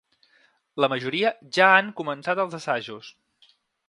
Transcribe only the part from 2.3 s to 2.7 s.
els